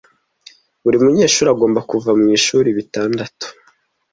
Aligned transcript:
Buri 0.83 0.97
munyeshuri 1.03 1.47
agomba 1.53 1.79
kuva 1.89 2.09
mu 2.19 2.25
ishuri 2.37 2.69
bitandatu. 2.77 3.45